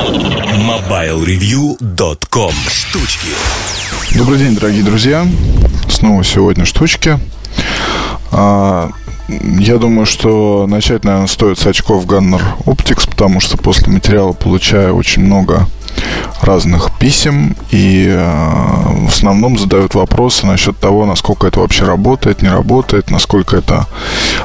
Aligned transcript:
MobileReview.com 0.00 2.52
Штучки 2.70 3.28
Добрый 4.16 4.38
день, 4.38 4.54
дорогие 4.54 4.82
друзья. 4.82 5.26
Снова 5.90 6.24
сегодня 6.24 6.64
штучки. 6.64 7.18
А, 8.32 8.88
я 9.28 9.76
думаю, 9.76 10.06
что 10.06 10.66
начать, 10.66 11.04
наверное, 11.04 11.26
стоит 11.26 11.58
с 11.58 11.66
очков 11.66 12.06
Gunner 12.06 12.40
Optics, 12.64 13.10
потому 13.10 13.40
что 13.40 13.58
после 13.58 13.92
материала 13.92 14.32
получаю 14.32 14.96
очень 14.96 15.22
много 15.22 15.68
разных 16.40 16.96
писем 16.98 17.54
и 17.70 18.06
э, 18.08 19.04
в 19.04 19.08
основном 19.08 19.58
задают 19.58 19.94
вопросы 19.94 20.46
насчет 20.46 20.78
того, 20.78 21.04
насколько 21.04 21.46
это 21.46 21.60
вообще 21.60 21.84
работает, 21.84 22.40
не 22.40 22.48
работает, 22.48 23.10
насколько 23.10 23.58
это 23.58 23.86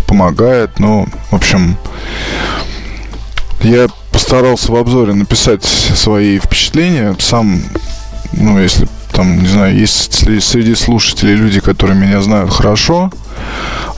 помогает. 0.05 0.79
Ну, 0.79 1.07
в 1.31 1.35
общем, 1.35 1.77
я 3.61 3.87
постарался 4.15 4.71
в 4.71 4.77
обзоре 4.77 5.13
написать 5.13 5.65
свои 5.65 6.39
впечатления. 6.39 7.13
Сам, 7.19 7.61
ну, 8.31 8.57
если 8.57 8.87
там, 9.11 9.41
не 9.41 9.47
знаю, 9.49 9.77
есть 9.77 10.23
среди 10.41 10.73
слушателей 10.73 11.35
люди, 11.35 11.59
которые 11.59 11.99
меня 11.99 12.21
знают 12.21 12.49
хорошо, 12.49 13.11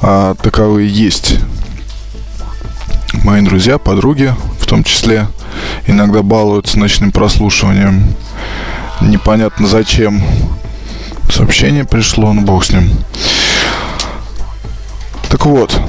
а 0.01 0.33
таковые 0.41 0.89
есть 0.89 1.35
мои 3.23 3.41
друзья, 3.41 3.77
подруги 3.77 4.33
в 4.59 4.65
том 4.65 4.83
числе 4.83 5.27
иногда 5.85 6.23
балуются 6.23 6.79
ночным 6.79 7.11
прослушиванием. 7.11 8.03
Непонятно 9.01 9.67
зачем. 9.67 10.23
Сообщение 11.29 11.85
пришло, 11.85 12.33
ну 12.33 12.41
бог 12.41 12.65
с 12.65 12.71
ним. 12.71 12.89
Так 15.29 15.45
вот, 15.45 15.79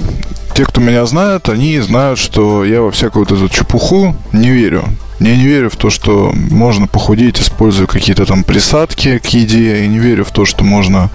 те, 0.58 0.64
кто 0.64 0.80
меня 0.80 1.06
знает, 1.06 1.48
они 1.48 1.78
знают, 1.78 2.18
что 2.18 2.64
я 2.64 2.82
во 2.82 2.90
всякую 2.90 3.24
вот 3.24 3.30
эту 3.30 3.48
чепуху 3.48 4.16
не 4.32 4.50
верю. 4.50 4.82
Я 5.20 5.36
не 5.36 5.46
верю 5.46 5.70
в 5.70 5.76
то, 5.76 5.88
что 5.88 6.32
можно 6.34 6.88
похудеть, 6.88 7.40
используя 7.40 7.86
какие-то 7.86 8.26
там 8.26 8.42
присадки 8.42 9.18
к 9.18 9.26
еде. 9.26 9.82
Я 9.82 9.86
не 9.86 10.00
верю 10.00 10.24
в 10.24 10.32
то, 10.32 10.44
что 10.44 10.64
можно 10.64 11.10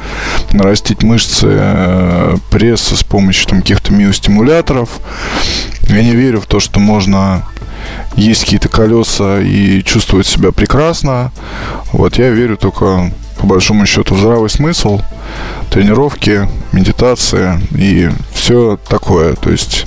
нарастить 0.54 1.04
мышцы 1.04 1.50
э, 1.50 2.38
пресса 2.52 2.96
с 2.96 3.04
помощью 3.04 3.50
там 3.50 3.60
каких-то 3.60 3.92
миостимуляторов. 3.92 5.02
Я 5.90 6.02
не 6.04 6.16
верю 6.16 6.40
в 6.40 6.46
то, 6.46 6.62
что 6.62 6.80
можно 6.80 7.44
есть 8.16 8.46
какие-то 8.46 8.70
колеса 8.70 9.42
и 9.42 9.84
чувствовать 9.84 10.26
себя 10.26 10.54
прекрасно. 10.54 11.34
Вот 11.92 12.18
я 12.18 12.30
верю 12.30 12.56
только 12.56 13.12
по 13.44 13.48
большому 13.48 13.86
счету 13.86 14.16
здравый 14.16 14.50
смысл, 14.50 15.02
тренировки, 15.70 16.48
медитация 16.72 17.60
и 17.76 18.10
все 18.34 18.80
такое. 18.88 19.34
То 19.34 19.52
есть 19.52 19.86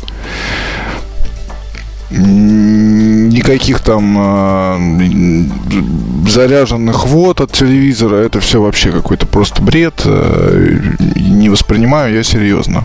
никаких 2.11 3.81
там 3.81 4.17
э, 4.19 6.29
заряженных 6.29 7.07
вод 7.07 7.41
от 7.41 7.53
телевизора, 7.53 8.17
это 8.17 8.41
все 8.41 8.61
вообще 8.61 8.93
какой-то 8.93 9.27
просто 9.27 9.63
бред. 9.63 10.03
Э, 10.05 10.79
не 11.17 11.49
воспринимаю 11.49 12.15
я 12.15 12.23
серьезно. 12.23 12.85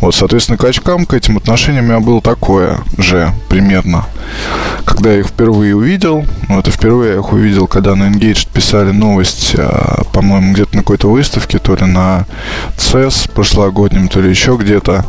Вот, 0.00 0.14
соответственно, 0.14 0.56
к 0.58 0.64
очкам, 0.64 1.06
к 1.06 1.14
этим 1.14 1.36
отношениям 1.36 1.84
у 1.84 1.88
меня 1.88 2.00
было 2.00 2.20
такое 2.20 2.78
же 2.96 3.32
примерно. 3.48 4.06
Когда 4.84 5.12
я 5.12 5.20
их 5.20 5.26
впервые 5.26 5.76
увидел, 5.76 6.24
ну, 6.48 6.58
это 6.58 6.70
впервые 6.70 7.12
я 7.12 7.18
их 7.18 7.32
увидел, 7.32 7.66
когда 7.66 7.94
на 7.94 8.04
Engaged 8.04 8.48
писали 8.52 8.90
новость, 8.90 9.52
э, 9.54 10.02
по-моему, 10.12 10.52
где-то 10.52 10.76
на 10.76 10.82
какой-то 10.82 11.10
выставке, 11.10 11.58
то 11.58 11.74
ли 11.74 11.84
на 11.84 12.26
CES 12.76 13.30
прошлогоднем, 13.32 14.08
то 14.08 14.20
ли 14.20 14.30
еще 14.30 14.56
где-то 14.56 15.04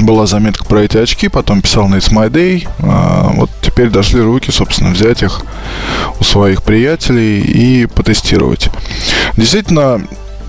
была 0.00 0.26
заметка 0.26 0.64
про 0.64 0.82
эти 0.82 0.96
очки, 0.98 1.28
потом 1.28 1.62
писал 1.62 1.88
на 1.88 1.96
It's 1.96 2.12
My 2.12 2.30
Day. 2.30 2.68
А, 2.80 3.30
вот 3.34 3.50
теперь 3.60 3.90
дошли 3.90 4.20
руки, 4.20 4.50
собственно, 4.50 4.90
взять 4.90 5.22
их 5.22 5.42
у 6.18 6.24
своих 6.24 6.62
приятелей 6.62 7.40
и 7.40 7.86
потестировать. 7.86 8.70
Действительно, 9.36 10.00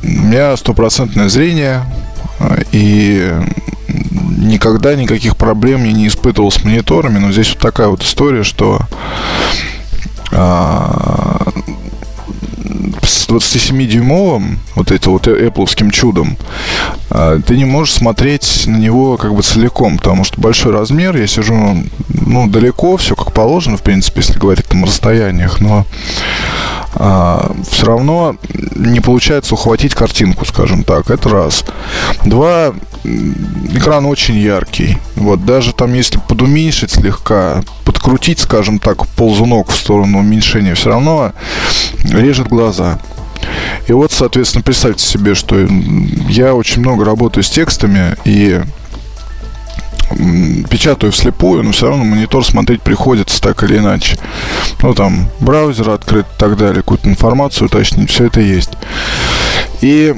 у 0.03 0.08
меня 0.08 0.56
стопроцентное 0.58 1.30
зрение, 1.30 1.84
а, 1.84 2.03
и 2.71 3.31
никогда 4.38 4.95
никаких 4.95 5.38
проблем 5.38 5.83
я 5.83 5.91
не 5.91 6.07
испытывал 6.07 6.51
с 6.51 6.63
мониторами, 6.63 7.19
но 7.19 7.31
здесь 7.31 7.49
вот 7.49 7.59
такая 7.59 7.88
вот 7.88 8.03
история, 8.03 8.44
что 8.44 8.81
а, 10.31 11.47
с 13.01 13.27
27-дюймовым, 13.27 14.57
вот 14.75 14.91
это 14.91 15.09
вот 15.09 15.27
Apple 15.27 15.91
чудом, 15.91 16.38
а, 17.09 17.39
ты 17.39 17.57
не 17.57 17.66
можешь 17.66 17.94
смотреть 17.94 18.63
на 18.67 18.77
него 18.77 19.17
как 19.17 19.35
бы 19.35 19.41
целиком, 19.44 19.97
потому 19.97 20.23
что 20.23 20.41
большой 20.41 20.73
размер, 20.73 21.15
я 21.15 21.27
сижу, 21.27 21.83
ну, 22.09 22.47
далеко, 22.47 22.97
все 22.97 23.15
как 23.15 23.33
положено, 23.33 23.77
в 23.77 23.83
принципе, 23.83 24.21
если 24.21 24.39
говорить 24.39 24.65
там 24.65 24.83
о 24.83 24.88
расстояниях, 24.88 25.59
но 25.59 25.85
все 26.94 27.86
равно 27.86 28.36
не 28.76 29.00
получается 29.00 29.56
ухватить 29.56 29.94
картинку, 29.96 30.46
скажем 30.46 30.84
так, 30.84 31.09
это 31.09 31.30
раз. 31.30 31.66
Два, 32.26 32.74
экран 33.04 34.06
очень 34.06 34.38
яркий, 34.38 34.98
вот, 35.16 35.46
даже 35.46 35.74
там, 35.74 35.94
если 35.94 36.20
подуменьшить 36.20 36.92
слегка, 36.92 37.64
подкрутить, 37.86 38.40
скажем 38.40 38.80
так, 38.80 39.08
ползунок 39.08 39.72
в 39.72 39.76
сторону 39.76 40.20
уменьшения, 40.20 40.76
все 40.76 40.90
равно 40.90 41.34
режет 42.04 42.48
глаза. 42.48 43.00
И 43.88 43.94
вот, 43.94 44.12
соответственно, 44.12 44.64
представьте 44.64 45.04
себе, 45.04 45.36
что 45.36 45.58
я 46.30 46.54
очень 46.56 46.81
много 46.81 47.04
работаю 47.04 47.44
с 47.44 47.50
текстами 47.50 48.16
и 48.24 48.62
печатаю 50.69 51.12
вслепую, 51.12 51.63
но 51.63 51.72
все 51.72 51.88
равно 51.88 52.03
монитор 52.03 52.46
смотреть 52.46 52.81
приходится 52.81 53.41
так 53.41 53.63
или 53.63 53.78
иначе. 53.78 54.18
Ну, 54.81 54.94
там, 54.94 55.29
браузер 55.40 55.90
открыт 55.90 56.25
и 56.25 56.40
так 56.40 56.57
далее, 56.57 56.81
какую-то 56.81 57.09
информацию 57.09 57.68
уточнить, 57.68 58.09
все 58.09 58.25
это 58.25 58.41
есть. 58.41 58.72
И 59.81 60.16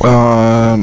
а, 0.00 0.78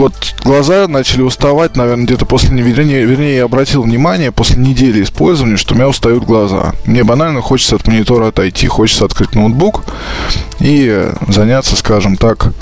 вот 0.00 0.34
глаза 0.42 0.88
начали 0.88 1.22
уставать, 1.22 1.76
наверное, 1.76 2.06
где-то 2.06 2.24
после, 2.24 2.56
вернее, 2.56 3.04
вернее, 3.04 3.36
я 3.36 3.44
обратил 3.44 3.82
внимание 3.82 4.32
после 4.32 4.56
недели 4.56 5.02
использования, 5.02 5.56
что 5.56 5.74
у 5.74 5.76
меня 5.76 5.88
устают 5.88 6.24
глаза. 6.24 6.72
Мне 6.86 7.04
банально 7.04 7.42
хочется 7.42 7.76
от 7.76 7.86
монитора 7.86 8.28
отойти, 8.28 8.66
хочется 8.66 9.04
открыть 9.04 9.34
ноутбук 9.34 9.84
и 10.58 11.10
заняться, 11.28 11.76
скажем 11.76 12.16
так, 12.16 12.52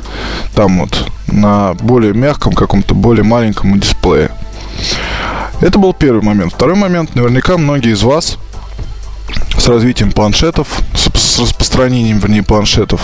там 0.54 0.80
вот 0.80 1.06
на 1.28 1.74
более 1.74 2.12
мягком, 2.12 2.54
каком-то 2.54 2.94
более 2.94 3.24
маленьком 3.24 3.78
дисплее. 3.78 4.30
Это 5.60 5.78
был 5.78 5.92
первый 5.92 6.22
момент. 6.22 6.52
Второй 6.52 6.76
момент, 6.76 7.14
наверняка 7.14 7.56
многие 7.56 7.92
из 7.92 8.02
вас 8.02 8.38
с 9.56 9.66
развитием 9.68 10.12
планшетов, 10.12 10.82
с 10.94 11.38
распространением, 11.38 12.18
вернее, 12.18 12.42
планшетов, 12.42 13.00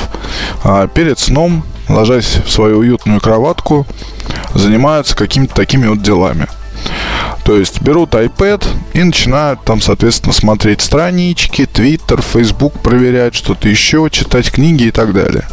а 0.63 0.87
перед 0.87 1.19
сном 1.19 1.65
ложась 1.89 2.39
в 2.45 2.51
свою 2.51 2.79
уютную 2.79 3.21
кроватку, 3.21 3.87
занимаются 4.55 5.17
какими-то 5.17 5.55
такими 5.55 5.87
вот 5.87 6.03
делами. 6.03 6.47
То 7.45 7.59
есть 7.59 7.83
берут 7.83 8.15
iPad 8.15 8.67
и 8.95 9.03
начинают 9.03 9.63
там, 9.65 9.81
соответственно, 9.81 10.33
смотреть 10.33 10.81
странички, 10.81 11.63
Twitter, 11.63 12.23
Facebook, 12.23 12.73
проверять 12.81 13.35
что-то 13.35 13.69
еще, 13.69 14.09
читать 14.11 14.51
книги 14.51 14.85
и 14.85 14.91
так 14.91 15.13
далее. 15.13 15.47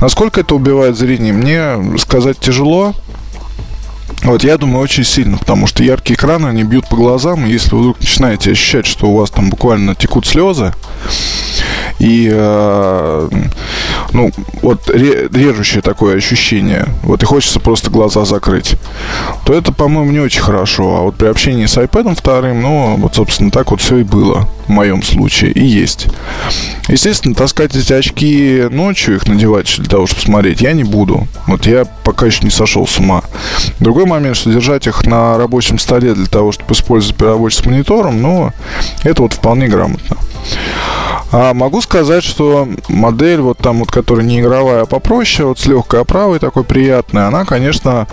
Насколько 0.00 0.40
это 0.40 0.54
убивает 0.54 0.96
зрение, 0.96 1.32
мне 1.32 1.98
сказать 1.98 2.38
тяжело. 2.38 2.94
Вот 4.22 4.44
я 4.44 4.58
думаю 4.58 4.80
очень 4.80 5.04
сильно, 5.04 5.38
потому 5.38 5.66
что 5.66 5.82
яркие 5.82 6.16
экраны, 6.16 6.48
они 6.48 6.64
бьют 6.64 6.88
по 6.88 6.96
глазам, 6.96 7.46
и 7.46 7.52
если 7.52 7.70
вы 7.70 7.80
вдруг 7.80 8.00
начинаете 8.00 8.50
ощущать, 8.50 8.86
что 8.86 9.06
у 9.06 9.16
вас 9.16 9.30
там 9.30 9.48
буквально 9.48 9.94
текут 9.94 10.26
слезы, 10.26 10.74
и 11.98 12.30
э, 12.32 13.28
ну, 14.12 14.30
вот 14.62 14.88
режущее 14.90 15.82
такое 15.82 16.16
ощущение, 16.16 16.86
вот 17.02 17.22
и 17.22 17.26
хочется 17.26 17.60
просто 17.60 17.90
глаза 17.90 18.24
закрыть, 18.24 18.76
то 19.44 19.52
это, 19.52 19.72
по-моему, 19.72 20.10
не 20.12 20.20
очень 20.20 20.40
хорошо. 20.40 20.96
А 20.96 21.00
вот 21.02 21.16
при 21.16 21.26
общении 21.26 21.66
с 21.66 21.76
iPad 21.76 22.16
вторым, 22.16 22.62
ну, 22.62 22.96
вот, 22.98 23.14
собственно, 23.14 23.50
так 23.50 23.70
вот 23.70 23.80
все 23.80 23.98
и 23.98 24.02
было 24.04 24.48
в 24.66 24.70
моем 24.70 25.02
случае, 25.02 25.52
и 25.52 25.64
есть. 25.64 26.06
Естественно, 26.88 27.34
таскать 27.34 27.74
эти 27.74 27.92
очки 27.92 28.66
ночью, 28.70 29.16
их 29.16 29.26
надевать 29.26 29.74
для 29.78 29.88
того, 29.88 30.06
чтобы 30.06 30.22
смотреть, 30.22 30.60
я 30.60 30.72
не 30.72 30.84
буду. 30.84 31.26
Вот 31.46 31.66
я 31.66 31.84
пока 32.04 32.26
еще 32.26 32.44
не 32.44 32.50
сошел 32.50 32.86
с 32.86 32.98
ума. 32.98 33.22
Другой 33.80 34.06
момент, 34.06 34.36
что 34.36 34.50
держать 34.50 34.86
их 34.86 35.04
на 35.06 35.36
рабочем 35.38 35.78
столе 35.78 36.14
для 36.14 36.26
того, 36.26 36.52
чтобы 36.52 36.72
использовать 36.74 37.16
при 37.16 37.26
работе 37.26 37.56
с 37.56 37.64
монитором, 37.64 38.22
ну, 38.22 38.52
это 39.04 39.22
вот 39.22 39.32
вполне 39.32 39.68
грамотно. 39.68 40.16
А 41.30 41.54
могу 41.54 41.80
сказать, 41.80 42.24
что 42.24 42.68
модель, 42.88 43.40
вот 43.40 43.58
там 43.58 43.80
вот, 43.80 43.90
которая 43.90 44.24
не 44.24 44.40
игровая, 44.40 44.82
а 44.82 44.86
попроще, 44.86 45.48
вот 45.48 45.58
с 45.58 45.66
легкой 45.66 46.00
оправой 46.00 46.38
такой 46.38 46.64
приятной, 46.64 47.26
она, 47.26 47.44
конечно, 47.44 48.06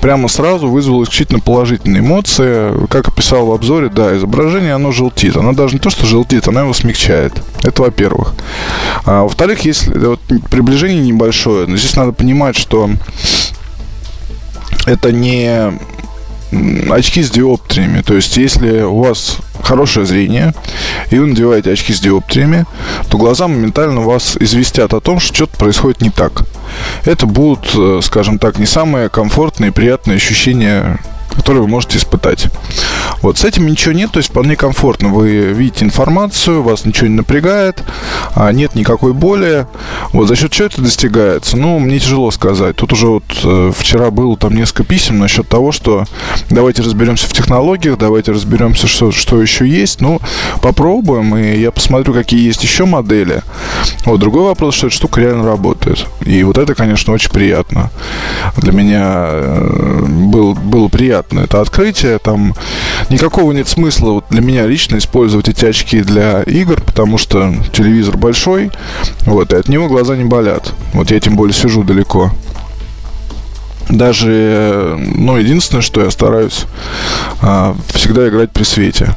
прямо 0.00 0.28
сразу 0.28 0.68
вызвала 0.68 1.04
исключительно 1.04 1.40
положительные 1.40 2.00
эмоции. 2.00 2.86
Как 2.88 3.08
описал 3.08 3.46
в 3.46 3.52
обзоре, 3.52 3.88
да, 3.88 4.16
изображение, 4.16 4.74
оно 4.74 4.92
желтит. 4.92 5.36
Оно 5.36 5.52
даже 5.52 5.74
не 5.74 5.80
то, 5.80 5.90
что 5.90 6.06
желтит, 6.06 6.48
оно 6.48 6.60
его 6.60 6.72
смягчает. 6.72 7.32
Это 7.62 7.82
во-первых. 7.82 8.34
А, 9.04 9.22
во-вторых, 9.22 9.60
если 9.64 9.96
вот, 9.98 10.20
приближение 10.50 11.00
небольшое, 11.00 11.66
но 11.66 11.76
здесь 11.76 11.96
надо 11.96 12.12
понимать, 12.12 12.56
что 12.56 12.90
это 14.86 15.12
не 15.12 15.78
очки 16.90 17.22
с 17.22 17.30
диоптриями. 17.30 18.02
То 18.02 18.14
есть, 18.14 18.36
если 18.36 18.82
у 18.82 19.00
вас 19.00 19.38
хорошее 19.62 20.06
зрение, 20.06 20.54
и 21.10 21.18
вы 21.18 21.26
надеваете 21.26 21.72
очки 21.72 21.92
с 21.92 22.00
диоптриями, 22.00 22.66
то 23.08 23.18
глаза 23.18 23.48
моментально 23.48 24.00
вас 24.00 24.36
известят 24.38 24.94
о 24.94 25.00
том, 25.00 25.20
что 25.20 25.34
что-то 25.34 25.56
происходит 25.56 26.00
не 26.00 26.10
так. 26.10 26.42
Это 27.04 27.26
будут, 27.26 27.70
э, 27.74 28.00
скажем 28.02 28.38
так, 28.38 28.58
не 28.58 28.66
самые 28.66 29.08
комфортные 29.08 29.70
и 29.70 29.72
приятные 29.72 30.16
ощущения 30.16 30.98
который 31.38 31.62
вы 31.62 31.68
можете 31.68 31.98
испытать. 31.98 32.48
Вот 33.22 33.38
с 33.38 33.44
этим 33.44 33.66
ничего 33.66 33.94
нет, 33.94 34.10
то 34.10 34.18
есть 34.18 34.30
вполне 34.30 34.56
комфортно. 34.56 35.08
Вы 35.08 35.52
видите 35.52 35.84
информацию, 35.84 36.62
вас 36.62 36.84
ничего 36.84 37.06
не 37.06 37.14
напрягает, 37.14 37.82
а 38.34 38.50
нет 38.52 38.74
никакой 38.74 39.12
боли. 39.12 39.66
Вот 40.12 40.26
за 40.26 40.34
счет 40.34 40.50
чего 40.50 40.66
это 40.66 40.82
достигается? 40.82 41.56
Ну, 41.56 41.78
мне 41.78 42.00
тяжело 42.00 42.32
сказать. 42.32 42.76
Тут 42.76 42.92
уже 42.92 43.06
вот 43.06 43.24
э, 43.44 43.72
вчера 43.76 44.10
было 44.10 44.36
там 44.36 44.54
несколько 44.54 44.82
писем 44.82 45.20
насчет 45.20 45.48
того, 45.48 45.70
что 45.70 46.04
давайте 46.50 46.82
разберемся 46.82 47.28
в 47.28 47.32
технологиях, 47.32 47.98
давайте 47.98 48.32
разберемся, 48.32 48.88
что, 48.88 49.12
что 49.12 49.40
еще 49.40 49.66
есть. 49.66 50.00
Ну, 50.00 50.20
попробуем, 50.60 51.36
и 51.36 51.56
я 51.58 51.70
посмотрю, 51.70 52.14
какие 52.14 52.44
есть 52.44 52.64
еще 52.64 52.84
модели. 52.84 53.42
Вот 54.04 54.18
другой 54.18 54.42
вопрос, 54.42 54.74
что 54.74 54.88
эта 54.88 54.96
штука 54.96 55.20
реально 55.20 55.46
работает. 55.46 56.04
И 56.26 56.42
вот 56.42 56.58
это, 56.58 56.74
конечно, 56.74 57.12
очень 57.12 57.30
приятно. 57.30 57.90
Для 58.56 58.72
меня 58.72 59.28
э, 59.30 60.04
был, 60.04 60.54
было 60.54 60.88
приятно 60.88 61.27
приятно 61.28 61.44
это 61.44 61.60
открытие. 61.60 62.18
Там 62.18 62.54
никакого 63.10 63.52
нет 63.52 63.68
смысла 63.68 64.12
вот 64.12 64.24
для 64.30 64.40
меня 64.40 64.66
лично 64.66 64.98
использовать 64.98 65.48
эти 65.48 65.64
очки 65.64 66.00
для 66.00 66.42
игр, 66.42 66.80
потому 66.80 67.18
что 67.18 67.54
телевизор 67.72 68.16
большой, 68.16 68.70
вот, 69.26 69.52
и 69.52 69.56
от 69.56 69.68
него 69.68 69.88
глаза 69.88 70.16
не 70.16 70.24
болят. 70.24 70.72
Вот 70.92 71.10
я 71.10 71.20
тем 71.20 71.36
более 71.36 71.54
сижу 71.54 71.84
далеко. 71.84 72.32
Даже, 73.88 74.96
ну, 74.98 75.38
единственное, 75.38 75.82
что 75.82 76.02
я 76.02 76.10
стараюсь 76.10 76.66
а, 77.40 77.74
всегда 77.94 78.28
играть 78.28 78.50
при 78.50 78.64
свете. 78.64 79.14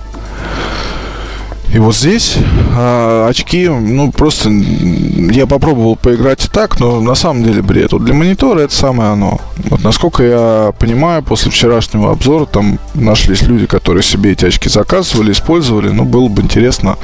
И 1.74 1.80
вот 1.80 1.96
здесь 1.96 2.36
а, 2.76 3.28
очки, 3.30 3.70
ну, 3.70 4.12
просто 4.12 4.50
я 4.50 5.48
попробовал 5.48 5.96
поиграть 5.96 6.44
и 6.46 6.48
так, 6.50 6.80
но 6.82 7.00
на 7.00 7.16
самом 7.16 7.44
деле 7.44 7.62
бред. 7.62 7.94
Вот 7.94 8.04
для 8.04 8.14
монитора 8.14 8.60
это 8.60 8.76
самое 8.76 9.12
оно. 9.12 9.40
Вот 9.70 9.82
насколько 9.82 10.24
я 10.24 10.74
понимаю, 10.78 11.24
после 11.24 11.50
вчерашнего 11.50 12.12
обзора 12.12 12.46
там 12.46 12.78
нашлись 12.94 13.44
люди, 13.44 13.68
которые 13.68 14.04
себе 14.04 14.34
эти 14.34 14.46
очки 14.46 14.68
заказывали, 14.68 15.32
использовали. 15.32 15.90
Ну, 15.90 16.04
было 16.04 16.28
бы 16.28 16.42
интересно 16.42 16.98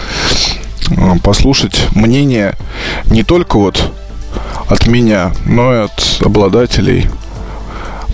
а, 0.97 1.17
послушать 1.23 1.87
мнение 1.95 2.55
не 3.05 3.23
только 3.23 3.57
вот 3.57 3.93
от 4.67 4.85
меня, 4.87 5.31
но 5.45 5.73
и 5.73 5.77
от 5.85 6.19
обладателей 6.19 7.09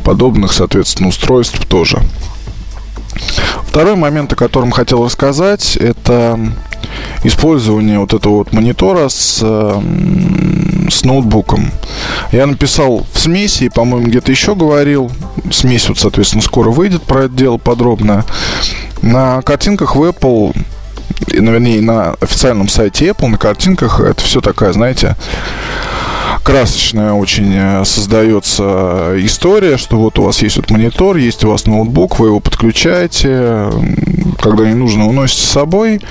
подобных, 0.03 0.53
соответственно, 0.53 1.09
устройств 1.09 1.65
тоже. 1.65 1.99
Второй 3.73 3.95
момент, 3.95 4.31
о 4.31 4.35
котором 4.35 4.69
хотел 4.69 5.03
рассказать, 5.03 5.77
это 5.77 6.39
использование 7.23 7.97
вот 7.97 8.13
этого 8.13 8.35
вот 8.35 8.53
монитора 8.53 9.09
с, 9.09 9.39
с 9.39 11.03
ноутбуком. 11.03 11.71
Я 12.31 12.45
написал 12.45 13.03
в 13.11 13.19
смеси, 13.19 13.69
по-моему, 13.69 14.09
где-то 14.09 14.29
еще 14.29 14.53
говорил. 14.53 15.09
Смесь, 15.51 15.89
вот, 15.89 15.97
соответственно, 15.97 16.43
скоро 16.43 16.69
выйдет 16.69 17.01
про 17.01 17.23
это 17.23 17.33
дело 17.33 17.57
подробно. 17.57 18.25
На 19.01 19.41
картинках 19.41 19.95
в 19.95 20.03
Apple 20.03 20.55
вернее, 21.27 21.81
на 21.81 22.13
официальном 22.21 22.67
сайте 22.67 23.07
Apple, 23.07 23.27
на 23.27 23.37
картинках 23.37 23.99
это 23.99 24.21
все 24.23 24.39
такая, 24.39 24.73
знаете, 24.73 25.15
красочная 26.43 27.13
очень 27.13 27.51
э, 27.53 27.85
создается 27.85 29.13
история, 29.17 29.77
что 29.77 29.97
вот 29.97 30.19
у 30.19 30.23
вас 30.23 30.41
есть 30.41 30.57
вот 30.57 30.69
монитор, 30.69 31.15
есть 31.15 31.43
у 31.43 31.49
вас 31.49 31.65
ноутбук, 31.65 32.19
вы 32.19 32.27
его 32.27 32.39
подключаете, 32.39 33.69
когда 34.39 34.65
не 34.65 34.75
нужно, 34.75 35.07
уносите 35.07 35.41
с 35.41 35.49
собой. 35.49 36.01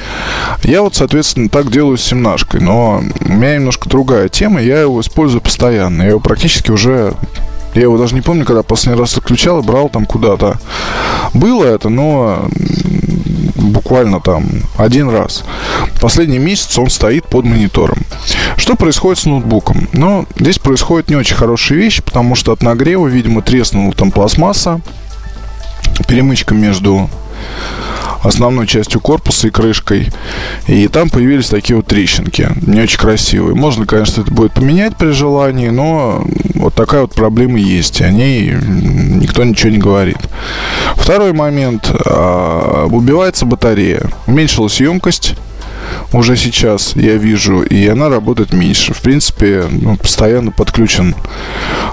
Я 0.65 0.83
вот, 0.83 0.95
соответственно, 0.95 1.49
так 1.49 1.71
делаю 1.71 1.99
с 1.99 2.03
семнашкой, 2.03 2.61
но 2.61 3.03
у 3.21 3.33
меня 3.33 3.57
немножко 3.57 3.89
другая 3.89 4.29
тема, 4.29 4.61
я 4.61 4.81
его 4.81 5.01
использую 5.01 5.43
постоянно, 5.43 6.03
я 6.03 6.09
его 6.11 6.21
практически 6.21 6.71
уже 6.71 7.15
я 7.75 7.83
его 7.83 7.97
даже 7.97 8.15
не 8.15 8.21
помню, 8.21 8.45
когда 8.45 8.63
последний 8.63 9.01
раз 9.01 9.17
отключал 9.17 9.61
и 9.61 9.67
брал 9.67 9.89
там 9.89 10.05
куда-то. 10.05 10.59
Было 11.33 11.65
это, 11.65 11.89
но 11.89 12.47
буквально 13.57 14.21
там 14.21 14.47
один 14.77 15.09
раз. 15.11 15.45
Последний 16.01 16.39
месяц 16.39 16.79
он 16.79 16.91
стоит 16.91 17.27
под 17.27 17.45
монитором. 17.45 17.99
Что 18.57 18.75
происходит 18.75 19.19
с 19.21 19.27
ноутбуком? 19.27 19.89
Ну, 19.93 20.27
здесь 20.39 20.59
происходит 20.59 21.11
не 21.11 21.17
очень 21.17 21.37
хорошие 21.37 21.79
вещи, 21.79 22.03
потому 22.03 22.35
что 22.35 22.53
от 22.53 22.63
нагрева, 22.63 23.07
видимо, 23.07 23.43
треснула 23.43 23.93
там 23.93 24.11
пластмасса, 24.11 24.81
перемычка 26.07 26.55
между 26.55 27.09
основной 28.23 28.67
частью 28.67 29.01
корпуса 29.01 29.49
и 29.49 29.51
крышкой. 29.51 30.09
И 30.67 30.89
там 30.89 31.11
появились 31.11 31.49
такие 31.49 31.77
вот 31.77 31.87
трещинки. 31.87 32.49
Не 32.67 32.83
очень 32.83 32.99
красивые. 32.99 33.55
Можно, 33.55 33.87
конечно, 33.87 34.23
это 34.23 34.31
будет 34.31 34.53
поменять 34.53 34.97
при 34.97 35.11
желании, 35.11 35.69
но 35.69 36.25
вот 36.55 36.75
такая 36.75 37.03
вот 37.03 37.15
проблема 37.15 37.59
есть. 37.59 38.01
О 38.01 38.11
ней 38.11 38.53
никто 38.53 39.45
ничего 39.45 39.71
не 39.71 39.79
говорит. 39.79 40.19
Второй 40.97 41.33
момент. 41.33 41.91
А, 42.07 42.87
убивается 42.87 43.47
батарея. 43.47 44.03
Уменьшилась 44.27 44.81
емкость 44.81 45.35
уже 46.13 46.37
сейчас 46.37 46.95
я 46.95 47.17
вижу, 47.17 47.63
и 47.63 47.87
она 47.87 48.09
работает 48.09 48.53
меньше. 48.53 48.95
В 48.95 49.01
принципе, 49.01 49.65
ну, 49.71 49.97
постоянно 49.97 50.51
подключен 50.51 51.15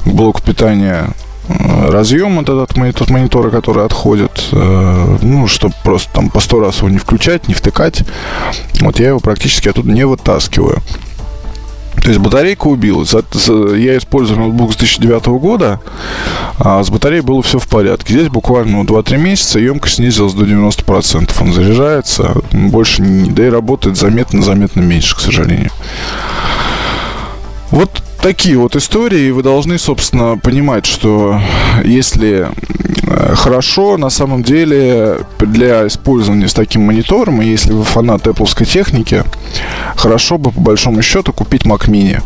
к 0.03 0.07
блоку 0.07 0.41
питания 0.41 1.09
разъем 1.49 2.37
вот 2.37 2.49
этот 2.49 2.77
монитор, 2.77 3.09
монитора, 3.11 3.49
который 3.49 3.85
отходит, 3.85 4.49
э, 4.51 5.17
ну, 5.21 5.47
чтобы 5.47 5.73
просто 5.83 6.11
там 6.13 6.29
по 6.29 6.39
сто 6.39 6.59
раз 6.59 6.77
его 6.77 6.89
не 6.89 6.97
включать, 6.97 7.47
не 7.47 7.53
втыкать. 7.53 8.03
Вот 8.81 8.99
я 8.99 9.09
его 9.09 9.19
практически 9.19 9.69
оттуда 9.69 9.91
не 9.91 10.05
вытаскиваю. 10.05 10.81
То 12.01 12.09
есть 12.09 12.19
батарейка 12.19 12.67
убилась. 12.67 13.13
Я 13.13 13.97
использую 13.97 14.39
ноутбук 14.39 14.73
с 14.73 14.77
2009 14.77 15.25
года, 15.39 15.81
а 16.57 16.81
с 16.83 16.89
батареей 16.89 17.21
было 17.21 17.41
все 17.41 17.59
в 17.59 17.67
порядке. 17.67 18.13
Здесь 18.13 18.29
буквально 18.29 18.83
2-3 18.83 19.17
месяца 19.17 19.59
емкость 19.59 19.95
снизилась 19.95 20.33
до 20.33 20.45
90%. 20.45 21.31
Он 21.41 21.53
заряжается, 21.53 22.37
больше 22.51 23.01
не... 23.01 23.29
Да 23.29 23.45
и 23.45 23.49
работает 23.49 23.97
заметно-заметно 23.97 24.81
меньше, 24.81 25.15
к 25.15 25.19
сожалению. 25.19 25.71
Вот 27.71 28.01
такие 28.21 28.57
вот 28.57 28.75
истории, 28.75 29.27
и 29.27 29.31
вы 29.31 29.43
должны, 29.43 29.77
собственно, 29.77 30.37
понимать, 30.37 30.85
что 30.85 31.39
если 31.83 32.47
э, 33.07 33.35
хорошо, 33.35 33.97
на 33.97 34.09
самом 34.09 34.43
деле, 34.43 35.19
для 35.39 35.87
использования 35.87 36.47
с 36.47 36.53
таким 36.53 36.83
монитором, 36.83 37.41
и 37.41 37.45
если 37.45 37.73
вы 37.73 37.83
фанат 37.83 38.27
Apple 38.27 38.65
техники, 38.65 39.23
хорошо 39.95 40.37
бы, 40.37 40.51
по 40.51 40.61
большому 40.61 41.01
счету, 41.01 41.33
купить 41.33 41.63
Mac 41.63 41.87
Mini. 41.87 42.21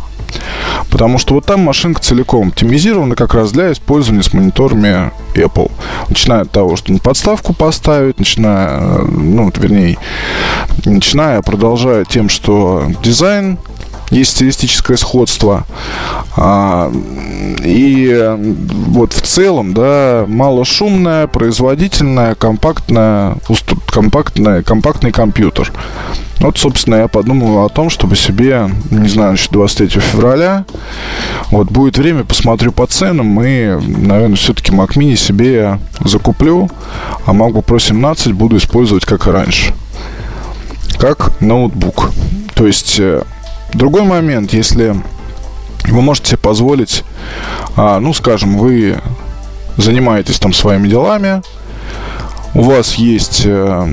Потому 0.90 1.18
что 1.20 1.36
вот 1.36 1.46
там 1.46 1.62
машинка 1.62 2.02
целиком 2.02 2.50
оптимизирована 2.50 3.16
как 3.16 3.34
раз 3.34 3.52
для 3.52 3.72
использования 3.72 4.24
с 4.24 4.34
мониторами 4.34 5.12
Apple. 5.36 5.72
Начиная 6.10 6.42
от 6.42 6.52
того, 6.52 6.76
что 6.76 6.92
на 6.92 7.00
подставку 7.00 7.54
поставить, 7.54 8.20
начиная, 8.20 8.80
э, 8.80 9.06
ну, 9.06 9.52
вернее, 9.56 9.98
начиная, 10.86 11.42
продолжая 11.42 12.06
тем, 12.06 12.30
что 12.30 12.86
дизайн 13.04 13.58
есть 14.13 14.32
стилистическое 14.32 14.98
сходство. 14.98 15.65
А, 16.38 16.91
и 17.63 18.36
вот 18.88 19.13
в 19.13 19.22
целом, 19.22 19.74
да, 19.74 20.25
малошумная, 20.27 21.27
производительная, 21.27 22.36
компактная, 22.36 23.38
компактная, 23.88 24.63
компактный 24.63 25.12
компьютер. 25.12 25.72
Вот, 26.39 26.58
собственно, 26.58 26.96
я 26.96 27.08
подумал 27.08 27.65
о 27.65 27.70
том, 27.70 27.89
чтобы 27.89 28.15
себе, 28.15 28.70
не 28.91 29.08
знаю, 29.08 29.38
значит, 29.38 29.51
23 29.51 30.01
февраля, 30.01 30.65
вот, 31.51 31.72
будет 31.72 31.98
время, 31.98 32.24
посмотрю 32.24 32.72
по 32.72 32.86
ценам 32.86 33.41
и, 33.41 33.79
наверное, 33.79 34.36
все-таки 34.36 34.72
Mac 34.72 34.98
Mini 34.98 35.15
себе 35.15 35.79
закуплю, 36.03 36.70
а 37.25 37.32
MacBook 37.32 37.65
Pro 37.65 37.79
17 37.79 38.34
буду 38.34 38.58
использовать 38.58 39.05
как 39.05 39.27
и 39.27 39.32
раньше. 39.32 39.74
Как 41.00 41.39
ноутбук. 41.39 42.12
То 42.55 42.67
есть 42.67 43.00
э, 43.00 43.24
Другой 43.74 44.03
момент, 44.03 44.53
если 44.53 44.96
вы 45.86 46.01
можете 46.01 46.38
позволить, 46.38 47.03
а, 47.75 48.00
ну, 48.00 48.13
скажем, 48.13 48.58
вы 48.58 49.00
занимаетесь 49.77 50.39
там 50.39 50.53
своими 50.53 50.88
делами, 50.88 51.42
у 52.53 52.62
вас 52.62 52.96
есть 52.96 53.42
э, 53.46 53.88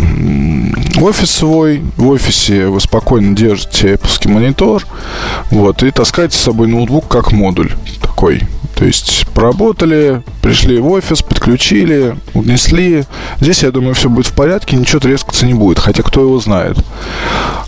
офис 1.00 1.30
свой, 1.30 1.82
в 1.96 2.08
офисе 2.08 2.66
вы 2.66 2.78
спокойно 2.80 3.34
держите 3.34 3.94
Apple 3.94 4.28
монитор, 4.28 4.86
вот, 5.50 5.82
и 5.82 5.90
таскаете 5.90 6.36
с 6.36 6.40
собой 6.40 6.68
ноутбук 6.68 7.08
как 7.08 7.32
модуль 7.32 7.72
такой. 8.20 8.42
То 8.74 8.84
есть 8.84 9.26
поработали, 9.34 10.22
пришли 10.42 10.78
в 10.78 10.90
офис, 10.90 11.22
подключили, 11.22 12.16
унесли. 12.34 13.04
Здесь, 13.40 13.62
я 13.62 13.70
думаю, 13.70 13.94
все 13.94 14.08
будет 14.08 14.26
в 14.26 14.34
порядке, 14.34 14.76
ничего 14.76 15.00
трескаться 15.00 15.46
не 15.46 15.54
будет, 15.54 15.78
хотя 15.78 16.02
кто 16.02 16.20
его 16.20 16.38
знает. 16.38 16.78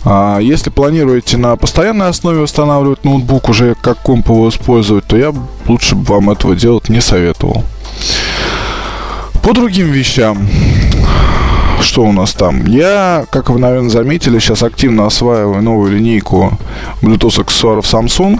А 0.05 0.39
если 0.39 0.69
планируете 0.69 1.37
на 1.37 1.55
постоянной 1.55 2.07
основе 2.09 2.39
устанавливать 2.39 3.03
ноутбук, 3.03 3.49
уже 3.49 3.75
как 3.75 3.99
комп 3.99 4.29
его 4.29 4.49
использовать, 4.49 5.05
то 5.05 5.17
я 5.17 5.33
лучше 5.67 5.95
бы 5.95 6.03
вам 6.03 6.29
этого 6.29 6.55
делать 6.55 6.89
не 6.89 7.01
советовал. 7.01 7.63
По 9.43 9.53
другим 9.53 9.91
вещам 9.91 10.47
что 11.83 12.03
у 12.03 12.11
нас 12.11 12.33
там? 12.33 12.65
Я, 12.65 13.25
как 13.29 13.49
вы, 13.49 13.59
наверное, 13.59 13.89
заметили, 13.89 14.39
сейчас 14.39 14.63
активно 14.63 15.05
осваиваю 15.05 15.61
новую 15.61 15.91
линейку 15.91 16.57
Bluetooth 17.01 17.41
аксессуаров 17.41 17.85
Samsung. 17.85 18.39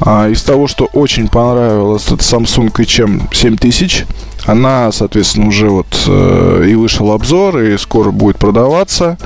А, 0.00 0.28
из 0.28 0.42
того, 0.42 0.68
что 0.68 0.84
очень 0.86 1.28
понравилось, 1.28 2.06
это 2.06 2.22
Samsung 2.22 2.70
HM 2.72 3.34
7000. 3.34 4.06
Она, 4.46 4.92
соответственно, 4.92 5.48
уже 5.48 5.68
вот 5.68 6.04
э, 6.06 6.66
и 6.70 6.74
вышел 6.74 7.12
обзор, 7.12 7.58
и 7.58 7.76
скоро 7.76 8.10
будет 8.10 8.38
продаваться. 8.38 9.18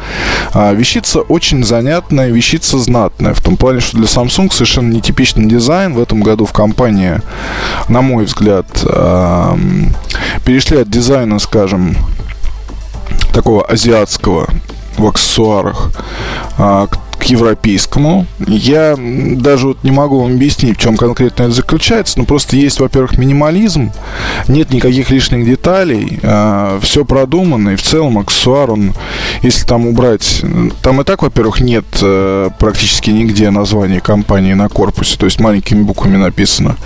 А, 0.53 0.73
вещица 0.73 1.21
очень 1.21 1.65
занятная, 1.65 2.31
вещица 2.31 2.79
знатная. 2.79 3.35
В 3.35 3.41
том 3.41 3.57
плане, 3.57 3.81
что 3.81 3.99
для 3.99 4.07
Samsung 4.07 4.53
совершенно 4.53 4.93
нетипичный 4.93 5.47
дизайн. 5.47 5.95
В 5.95 6.01
этом 6.01 6.23
году 6.23 6.45
в 6.45 6.53
компании, 6.53 7.21
на 7.89 8.03
мой 8.03 8.25
взгляд, 8.25 8.67
э, 8.85 9.57
перешли 10.45 10.79
от 10.79 10.91
дизайна, 10.91 11.39
скажем, 11.39 11.97
такого 13.33 13.65
азиатского 13.65 14.47
в 14.97 15.07
аксессуарах. 15.07 15.91
А, 16.59 16.87
к 17.23 17.27
европейскому. 17.27 18.27
Я 18.41 18.97
даже 18.99 19.69
вот 19.69 19.85
не 19.85 19.93
могу 19.93 20.21
вам 20.21 20.33
объяснить, 20.33 20.77
в 20.77 20.81
чем 20.81 20.97
конкретно 20.97 21.45
это 21.45 21.53
заключается, 21.53 22.19
но 22.19 22.25
просто 22.25 22.57
есть, 22.57 22.81
во-первых, 22.81 23.17
минимализм, 23.17 23.93
нет 24.49 24.73
никаких 24.73 25.11
лишних 25.11 25.47
деталей, 25.47 26.19
э, 26.21 26.81
все 26.83 27.05
продумано, 27.05 27.71
и 27.71 27.77
в 27.77 27.83
целом 27.83 28.19
аксессуар, 28.19 28.73
он, 28.73 28.93
если 29.43 29.65
там 29.65 29.87
убрать, 29.87 30.43
там 30.83 31.01
и 31.01 31.05
так, 31.05 31.23
во-первых, 31.23 31.61
нет 31.61 31.85
э, 32.01 32.51
практически 32.59 33.11
нигде 33.11 33.51
названия 33.51 34.01
компании 34.01 34.55
на 34.55 34.69
корпусе, 34.69 35.17
то 35.17 35.27
есть 35.27 35.39
маленькими 35.39 35.83
буквами 35.83 36.17
написано. 36.17 36.77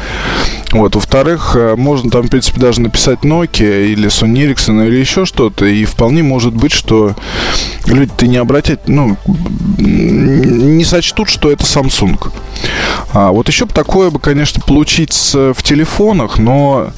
Вот, 0.73 0.97
во-вторых, 0.97 1.57
э, 1.59 1.77
можно 1.77 2.11
там, 2.11 2.25
в 2.25 2.29
принципе, 2.29 2.61
даже 2.61 2.83
написать 2.83 3.21
Nokia 3.21 3.87
или 3.87 4.09
Sony 4.09 4.53
Ericsson 4.53 4.87
или 4.87 4.99
еще 4.99 5.25
что-то, 5.25 5.65
и 5.65 5.87
вполне 5.87 6.23
может 6.23 6.55
быть, 6.55 6.73
что 6.73 7.15
люди-то 7.87 8.27
не 8.27 8.37
обратят, 8.37 8.87
ну, 8.87 9.17
не 10.27 10.85
сочтут, 10.85 11.29
что 11.29 11.51
это 11.51 11.65
Samsung. 11.65 12.33
А, 13.13 13.31
вот 13.31 13.49
еще 13.49 13.67
бы 13.67 13.73
такое 13.73 14.11
бы, 14.11 14.19
конечно, 14.19 14.61
получить 14.61 15.15
в 15.33 15.63
телефонах, 15.63 16.39
но 16.39 16.89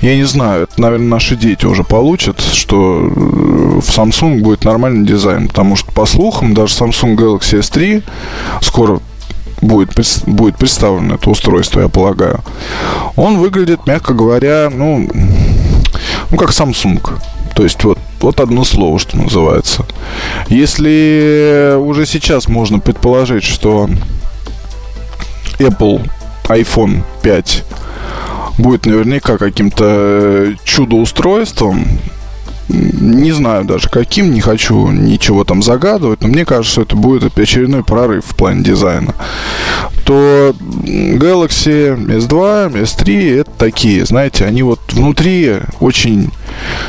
я 0.00 0.16
не 0.16 0.24
знаю, 0.24 0.64
это, 0.64 0.80
наверное, 0.80 1.08
наши 1.08 1.36
дети 1.36 1.66
уже 1.66 1.84
получат, 1.84 2.40
что 2.40 3.00
э, 3.00 3.80
в 3.80 3.88
Samsung 3.88 4.40
будет 4.40 4.64
нормальный 4.64 5.06
дизайн, 5.06 5.48
потому 5.48 5.76
что, 5.76 5.90
по 5.92 6.06
слухам, 6.06 6.54
даже 6.54 6.74
Samsung 6.74 7.16
Galaxy 7.16 7.60
S3 7.60 8.02
скоро 8.62 9.00
будет, 9.60 9.90
будет 10.26 10.56
представлено 10.56 11.16
это 11.16 11.30
устройство, 11.30 11.80
я 11.80 11.88
полагаю. 11.88 12.40
Он 13.16 13.38
выглядит, 13.38 13.86
мягко 13.86 14.14
говоря, 14.14 14.70
ну, 14.72 15.08
ну 16.30 16.36
как 16.36 16.50
Samsung. 16.50 17.00
То 17.58 17.64
есть 17.64 17.82
вот, 17.82 17.98
вот 18.20 18.38
одно 18.38 18.62
слово, 18.62 19.00
что 19.00 19.16
называется. 19.16 19.84
Если 20.46 21.74
уже 21.76 22.06
сейчас 22.06 22.46
можно 22.46 22.78
предположить, 22.78 23.42
что 23.42 23.90
Apple 25.58 26.08
iPhone 26.44 27.02
5 27.22 27.64
будет 28.58 28.86
наверняка 28.86 29.38
каким-то 29.38 30.54
чудо-устройством, 30.62 31.98
не 32.68 33.32
знаю 33.32 33.64
даже 33.64 33.88
каким, 33.88 34.32
не 34.32 34.40
хочу 34.40 34.90
ничего 34.90 35.42
там 35.42 35.60
загадывать, 35.60 36.20
но 36.20 36.28
мне 36.28 36.44
кажется, 36.44 36.70
что 36.70 36.82
это 36.82 36.94
будет 36.94 37.36
очередной 37.36 37.82
прорыв 37.82 38.24
в 38.24 38.36
плане 38.36 38.62
дизайна. 38.62 39.16
То 40.08 40.54
Galaxy 40.58 41.94
S2, 41.94 42.72
S3 42.82 43.40
это 43.40 43.50
такие, 43.58 44.06
знаете, 44.06 44.46
они 44.46 44.62
вот 44.62 44.80
внутри 44.94 45.56
очень, 45.80 46.30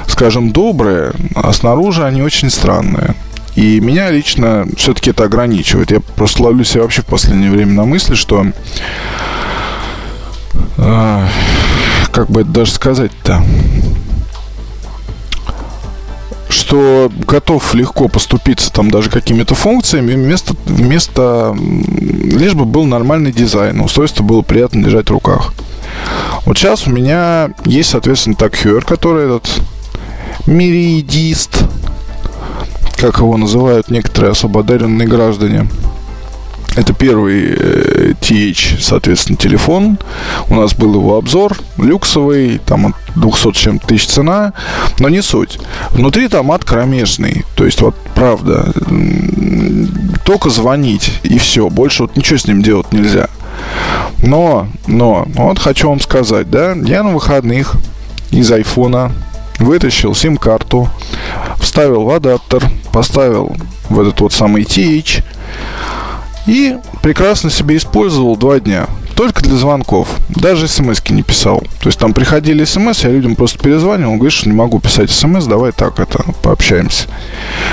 скажем, 0.07 0.51
добрые, 0.51 1.11
а 1.35 1.51
снаружи 1.51 2.05
они 2.05 2.21
очень 2.21 2.49
странные. 2.49 3.15
И 3.55 3.81
меня 3.81 4.09
лично 4.09 4.65
все-таки 4.77 5.09
это 5.09 5.25
ограничивает. 5.25 5.91
Я 5.91 5.99
просто 5.99 6.43
ловлю 6.43 6.63
себя 6.63 6.83
вообще 6.83 7.01
в 7.01 7.07
последнее 7.07 7.51
время 7.51 7.73
на 7.73 7.83
мысли, 7.83 8.15
что 8.15 8.45
э, 10.77 11.27
как 12.13 12.29
бы 12.29 12.39
это 12.39 12.49
даже 12.51 12.71
сказать-то 12.71 13.43
что 16.69 17.11
готов 17.25 17.73
легко 17.73 18.07
поступиться 18.07 18.71
там 18.71 18.91
даже 18.91 19.09
какими-то 19.09 19.55
функциями, 19.55 20.13
вместо, 20.13 20.53
вместо 20.65 21.57
лишь 21.57 22.53
бы 22.53 22.65
был 22.65 22.85
нормальный 22.85 23.31
дизайн, 23.31 23.81
устройство 23.81 24.21
было 24.21 24.43
приятно 24.43 24.83
держать 24.83 25.07
в 25.07 25.11
руках. 25.11 25.51
Вот 26.45 26.59
сейчас 26.59 26.85
у 26.85 26.91
меня 26.91 27.49
есть, 27.65 27.89
соответственно, 27.89 28.35
TagHeuer, 28.35 28.85
который 28.85 29.25
этот 29.25 29.49
меридист, 30.45 31.63
как 32.97 33.17
его 33.17 33.35
называют 33.35 33.89
некоторые 33.89 34.33
особо 34.33 34.59
одаренные 34.59 35.07
граждане. 35.07 35.67
Это 36.75 36.93
первый 36.93 37.55
э, 37.57 38.13
TH, 38.21 38.79
соответственно, 38.79 39.38
телефон. 39.38 39.97
У 40.49 40.55
нас 40.55 40.73
был 40.73 40.93
его 40.93 41.17
обзор, 41.17 41.57
люксовый, 41.77 42.59
там 42.65 42.88
от 42.88 42.93
200 43.15 43.51
чем 43.53 43.79
тысяч 43.79 44.07
цена, 44.07 44.53
но 44.99 45.09
не 45.09 45.21
суть. 45.21 45.59
Внутри 45.91 46.27
там 46.27 46.51
ад 46.51 46.63
кромешный, 46.63 47.43
то 47.55 47.65
есть 47.65 47.81
вот 47.81 47.95
правда, 48.15 48.71
только 50.23 50.49
звонить 50.49 51.11
и 51.23 51.39
все, 51.39 51.69
больше 51.69 52.03
вот 52.03 52.15
ничего 52.15 52.38
с 52.38 52.47
ним 52.47 52.61
делать 52.61 52.91
нельзя. 52.93 53.29
Но, 54.21 54.67
но, 54.88 55.25
вот 55.35 55.59
хочу 55.59 55.89
вам 55.89 55.99
сказать, 55.99 56.49
да, 56.49 56.73
я 56.73 57.03
на 57.03 57.11
выходных 57.11 57.75
из 58.31 58.51
айфона 58.51 59.11
вытащил 59.59 60.15
сим-карту, 60.15 60.88
вставил 61.59 62.03
в 62.03 62.09
адаптер, 62.11 62.63
поставил 62.93 63.55
в 63.89 63.99
этот 63.99 64.21
вот 64.21 64.33
самый 64.33 64.63
TH, 64.63 65.23
и 66.48 66.77
прекрасно 67.01 67.50
себе 67.50 67.77
использовал 67.77 68.36
два 68.38 68.60
дня. 68.60 68.88
Только 69.15 69.43
для 69.43 69.58
звонков. 69.58 70.08
Даже 70.29 70.67
смс 70.67 71.01
не 71.10 71.24
писал. 71.24 71.62
То 71.81 71.88
есть 71.88 72.00
там 72.00 72.13
приходили 72.13 72.63
смс, 72.63 73.03
я 73.03 73.10
людям 73.10 73.36
просто 73.36 73.60
перезванивал, 73.60 74.15
говорит, 74.15 74.31
что 74.31 74.48
не 74.48 74.55
могу 74.55 74.79
писать 74.79 75.12
смс, 75.12 75.46
давай 75.46 75.74
так 75.74 76.00
это, 76.00 76.24
пообщаемся. 76.41 77.08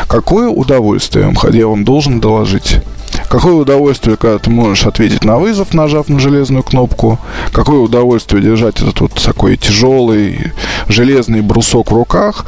Какое 0.08 0.48
удовольствие 0.48 1.32
я 1.52 1.68
вам 1.68 1.84
должен 1.84 2.18
доложить. 2.18 2.80
Какое 3.28 3.54
удовольствие, 3.54 4.16
когда 4.16 4.38
ты 4.38 4.50
можешь 4.50 4.86
ответить 4.86 5.24
на 5.24 5.38
вызов, 5.38 5.74
нажав 5.74 6.08
на 6.08 6.18
железную 6.18 6.62
кнопку. 6.62 7.18
Какое 7.52 7.78
удовольствие 7.78 8.42
держать 8.42 8.80
этот 8.80 9.00
вот 9.00 9.14
такой 9.14 9.56
тяжелый 9.56 10.52
железный 10.88 11.40
брусок 11.40 11.90
в 11.90 11.94
руках. 11.94 12.46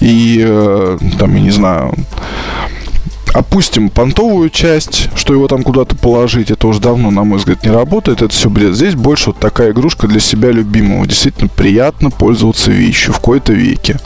И, 0.00 0.44
э, 0.46 0.98
там, 1.18 1.34
я 1.34 1.40
не 1.40 1.50
знаю, 1.50 1.94
опустим 3.36 3.90
понтовую 3.90 4.48
часть, 4.48 5.10
что 5.14 5.34
его 5.34 5.46
там 5.46 5.62
куда-то 5.62 5.94
положить, 5.94 6.50
это 6.50 6.66
уже 6.68 6.80
давно, 6.80 7.10
на 7.10 7.22
мой 7.22 7.38
взгляд, 7.38 7.64
не 7.64 7.70
работает, 7.70 8.22
это 8.22 8.32
все 8.32 8.48
бред. 8.48 8.74
Здесь 8.74 8.94
больше 8.94 9.30
вот 9.30 9.38
такая 9.38 9.72
игрушка 9.72 10.08
для 10.08 10.20
себя 10.20 10.50
любимого. 10.50 11.06
Действительно 11.06 11.48
приятно 11.48 12.10
пользоваться 12.10 12.70
вещью 12.70 13.12
в 13.12 13.20
кои-то 13.20 13.52
веке. 13.52 13.98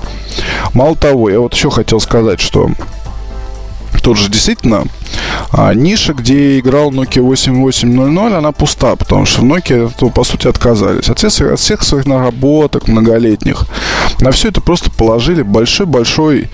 Мало 0.75 0.96
того, 0.96 1.30
я 1.30 1.38
вот 1.38 1.54
еще 1.54 1.70
хотел 1.70 2.00
сказать, 2.00 2.40
что 2.40 2.70
Тут 4.02 4.16
же 4.16 4.30
действительно 4.30 4.84
а, 5.52 5.75
ниша, 5.75 6.14
где 6.14 6.58
играл 6.58 6.90
Nokia 6.90 7.20
8800, 7.20 8.32
она 8.32 8.52
пуста, 8.52 8.96
потому 8.96 9.26
что 9.26 9.42
в 9.42 9.44
Nokia, 9.44 9.92
то, 9.96 10.08
по 10.08 10.25
сути, 10.25 10.49
отказались. 10.49 11.10
От 11.10 11.18
всех, 11.18 11.52
от 11.52 11.60
всех 11.60 11.82
своих 11.82 12.06
наработок 12.06 12.88
многолетних 12.88 13.66
на 14.20 14.30
все 14.30 14.48
это 14.48 14.60
просто 14.60 14.90
положили 14.90 15.42
большой-большой 15.42 16.50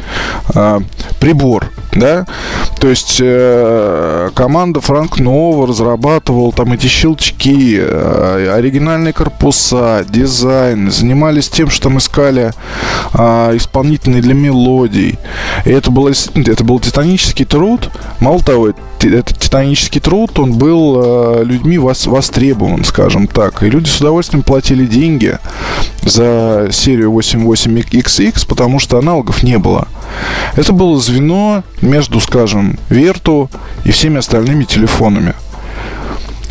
а, 0.54 0.80
прибор, 1.20 1.70
да, 1.92 2.26
то 2.80 2.88
есть 2.88 3.18
э, 3.20 4.30
команда 4.34 4.80
Франк 4.80 5.18
Нова 5.18 5.66
разрабатывала 5.66 6.52
там 6.52 6.72
эти 6.72 6.86
щелчки, 6.86 7.78
э, 7.80 8.52
оригинальные 8.54 9.12
корпуса, 9.12 10.04
дизайн, 10.08 10.90
занимались 10.90 11.48
тем, 11.48 11.70
что 11.70 11.84
там 11.84 11.98
искали 11.98 12.52
э, 13.14 13.56
исполнительные 13.56 14.22
для 14.22 14.34
мелодий. 14.34 15.18
И 15.64 15.70
это 15.70 15.90
было, 15.90 16.12
это 16.34 16.64
был 16.64 16.78
титанический 16.80 17.44
труд. 17.44 17.90
Мало 18.20 18.40
того, 18.40 18.72
этот 19.00 19.38
титанический 19.38 20.00
труд, 20.00 20.38
он 20.38 20.52
был 20.52 21.02
э, 21.02 21.44
людьми 21.44 21.78
вос, 21.78 22.06
востребован, 22.06 22.84
скажем 22.84 23.26
так. 23.26 23.62
И 23.62 23.70
люди 23.70 23.88
с 23.88 24.00
удовольствием 24.00 24.42
платили 24.42 24.86
деньги 24.86 25.38
за 26.02 26.68
серию 26.70 27.12
88XX, 27.56 28.46
потому 28.46 28.78
что 28.78 28.98
аналогов 28.98 29.42
не 29.42 29.58
было. 29.58 29.88
Это 30.54 30.72
было 30.72 30.98
звено 31.00 31.64
между, 31.80 32.20
скажем, 32.20 32.78
Верту 32.88 33.50
и 33.84 33.90
всеми 33.90 34.18
остальными 34.18 34.64
телефонами. 34.64 35.34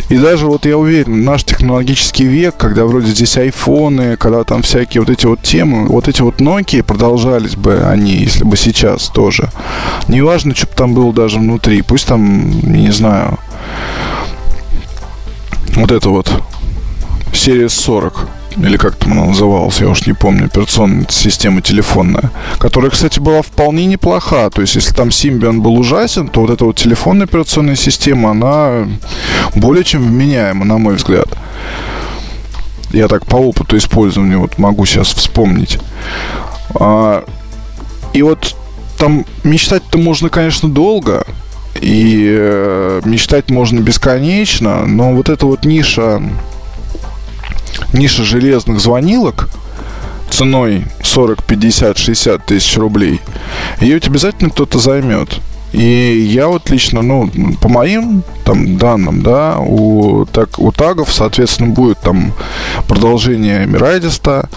И 0.09 0.17
даже 0.17 0.45
вот 0.45 0.65
я 0.65 0.77
уверен, 0.77 1.23
наш 1.23 1.43
технологический 1.43 2.25
век, 2.25 2.55
когда 2.57 2.85
вроде 2.85 3.07
здесь 3.07 3.37
айфоны, 3.37 4.17
когда 4.17 4.43
там 4.43 4.61
всякие 4.61 5.01
вот 5.01 5.09
эти 5.09 5.25
вот 5.25 5.41
темы, 5.41 5.87
вот 5.87 6.07
эти 6.07 6.21
вот 6.21 6.41
Nokia 6.41 6.83
продолжались 6.83 7.55
бы 7.55 7.83
они, 7.87 8.13
если 8.13 8.43
бы 8.43 8.55
сейчас 8.55 9.07
тоже. 9.07 9.49
Неважно, 10.07 10.53
что 10.53 10.67
бы 10.67 10.73
там 10.73 10.93
было 10.93 11.11
даже 11.11 11.39
внутри, 11.39 11.81
пусть 11.81 12.07
там, 12.07 12.51
не 12.61 12.91
знаю, 12.91 13.39
вот 15.75 15.91
это 15.91 16.09
вот 16.09 16.31
серия 17.33 17.67
40 17.67 18.27
или 18.57 18.77
как 18.77 18.95
там 18.95 19.13
она 19.13 19.25
называлась, 19.25 19.79
я 19.79 19.89
уж 19.89 20.05
не 20.07 20.13
помню, 20.13 20.45
операционная 20.45 21.05
система 21.09 21.61
телефонная, 21.61 22.31
которая, 22.57 22.91
кстати, 22.91 23.19
была 23.19 23.41
вполне 23.41 23.85
неплоха. 23.85 24.49
То 24.49 24.61
есть, 24.61 24.75
если 24.75 24.93
там 24.93 25.09
Symbian 25.09 25.59
был 25.59 25.75
ужасен, 25.75 26.27
то 26.27 26.41
вот 26.41 26.49
эта 26.49 26.65
вот 26.65 26.75
телефонная 26.77 27.25
операционная 27.25 27.75
система, 27.75 28.31
она 28.31 28.87
более 29.55 29.83
чем 29.83 30.03
вменяема, 30.03 30.65
на 30.65 30.77
мой 30.77 30.95
взгляд. 30.95 31.27
Я 32.91 33.07
так 33.07 33.25
по 33.25 33.35
опыту 33.35 33.77
использования 33.77 34.37
вот 34.37 34.57
могу 34.57 34.85
сейчас 34.85 35.07
вспомнить. 35.09 35.79
А, 36.75 37.25
и 38.13 38.21
вот 38.21 38.55
там 38.97 39.25
мечтать-то 39.43 39.97
можно, 39.97 40.29
конечно, 40.29 40.69
долго, 40.69 41.25
и 41.81 42.25
э, 42.25 43.01
мечтать 43.03 43.49
можно 43.49 43.79
бесконечно, 43.79 44.85
но 44.85 45.11
вот 45.13 45.27
эта 45.27 45.45
вот 45.45 45.65
ниша 45.65 46.21
ниша 47.95 48.23
железных 48.23 48.79
звонилок 48.79 49.49
ценой 50.29 50.85
40, 51.03 51.43
50, 51.43 51.97
60 51.97 52.45
тысяч 52.45 52.77
рублей, 52.77 53.21
ее 53.79 53.95
ведь 53.95 54.07
обязательно 54.07 54.49
кто-то 54.49 54.79
займет. 54.79 55.29
И 55.75 56.29
я 56.31 56.47
вот 56.47 56.69
лично, 56.69 57.01
ну, 57.01 57.29
по 57.59 57.67
моим 57.67 58.23
там 58.45 58.77
данным, 58.77 59.21
да, 59.21 59.57
у, 59.59 60.25
так, 60.25 60.57
у 60.57 60.71
тагов, 60.71 61.11
соответственно, 61.11 61.73
будет 61.73 61.99
там 61.99 62.31
продолжение 62.87 63.65
Мирайдиста 63.65 64.47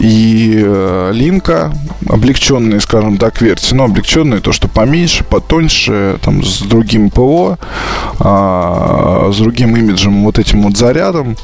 и 0.00 0.60
э, 0.62 1.12
линка, 1.14 1.72
облегченные, 2.06 2.80
скажем 2.80 3.16
так, 3.16 3.40
версии, 3.40 3.74
но 3.74 3.84
облегченные 3.84 4.40
то, 4.40 4.52
что 4.52 4.68
поменьше, 4.68 5.24
потоньше, 5.24 6.18
там, 6.22 6.44
с 6.44 6.60
другим 6.60 7.08
ПО, 7.08 7.56
а, 8.18 9.30
с 9.32 9.38
другим 9.38 9.74
имиджем, 9.76 10.24
вот 10.24 10.38
этим 10.38 10.62
вот 10.64 10.76
зарядом. 10.76 11.38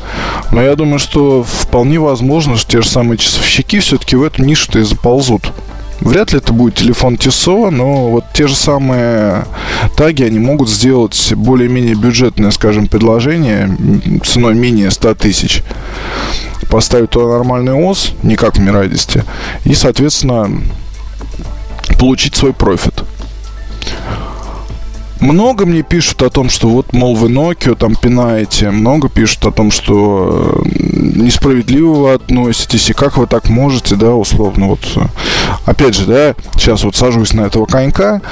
Но 0.53 0.61
я 0.61 0.77
думаю, 0.77 0.99
что 0.99 1.43
вполне 1.43 1.99
возможно, 1.99 2.59
что 2.59 2.71
те 2.71 2.83
же 2.83 2.89
самые 2.91 3.17
часовщики 3.17 3.79
все-таки 3.81 4.15
в 4.15 4.23
эту 4.23 4.45
нишу-то 4.45 4.79
и 4.79 4.83
заползут. 4.83 5.53
Вряд 6.01 6.33
ли 6.33 6.39
это 6.39 6.53
будет 6.53 6.75
телефон 6.75 7.17
Тисо, 7.17 7.71
но 7.71 8.11
вот 8.11 8.25
те 8.35 8.47
же 8.47 8.55
самые 8.55 9.47
таги, 9.97 10.23
они 10.23 10.39
могут 10.39 10.69
сделать 10.69 11.33
более-менее 11.35 11.95
бюджетное, 11.95 12.51
скажем, 12.51 12.87
предложение 12.87 13.77
ценой 14.25 14.55
менее 14.55 14.91
100 14.91 15.15
тысяч. 15.15 15.63
Поставить 16.71 17.11
туда 17.11 17.27
нормальный 17.27 17.73
ОС, 17.73 18.13
не 18.23 18.37
как 18.37 18.57
в 18.57 18.61
Мирадисте, 18.61 19.25
и, 19.65 19.75
соответственно, 19.75 20.51
получить 21.99 22.35
свой 22.35 22.53
профит. 22.53 22.96
Много 25.27 25.67
мне 25.67 25.83
пишут 25.83 26.23
о 26.23 26.31
том, 26.31 26.49
что 26.49 26.69
вот, 26.69 26.93
мол, 26.93 27.17
вы 27.17 27.29
Nokia 27.29 27.75
там 27.75 27.97
пинаете. 27.97 28.71
Много 28.71 29.09
пишут 29.09 29.45
о 29.47 29.51
том, 29.51 29.73
что 29.73 30.63
э, 30.65 30.69
несправедливо 31.17 31.95
вы 31.95 32.13
относитесь, 32.13 32.91
и 32.91 32.93
как 32.93 33.17
вы 33.17 33.27
так 33.27 33.49
можете, 33.49 33.97
да, 33.97 34.15
условно, 34.15 34.69
вот. 34.69 34.79
Опять 35.65 35.97
же, 35.97 36.07
да, 36.07 36.35
сейчас 36.55 36.85
вот 36.85 36.95
сажусь 36.95 37.33
на 37.33 37.41
этого 37.41 37.67
конька. 37.67 38.23